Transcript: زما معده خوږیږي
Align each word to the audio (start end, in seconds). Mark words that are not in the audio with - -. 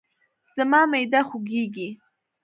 زما 0.55 0.81
معده 0.91 1.21
خوږیږي 1.29 1.89